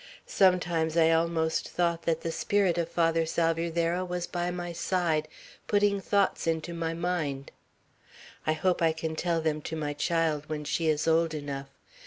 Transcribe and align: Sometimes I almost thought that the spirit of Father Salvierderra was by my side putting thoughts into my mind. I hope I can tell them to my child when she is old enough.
Sometimes 0.25 0.97
I 0.97 1.11
almost 1.11 1.69
thought 1.69 2.01
that 2.05 2.21
the 2.21 2.31
spirit 2.31 2.79
of 2.79 2.89
Father 2.89 3.23
Salvierderra 3.23 4.03
was 4.03 4.25
by 4.25 4.49
my 4.49 4.73
side 4.73 5.27
putting 5.67 6.01
thoughts 6.01 6.47
into 6.47 6.73
my 6.73 6.95
mind. 6.95 7.51
I 8.47 8.53
hope 8.53 8.81
I 8.81 8.93
can 8.93 9.15
tell 9.15 9.41
them 9.41 9.61
to 9.61 9.75
my 9.75 9.93
child 9.93 10.49
when 10.49 10.63
she 10.63 10.87
is 10.87 11.07
old 11.07 11.35
enough. 11.35 11.69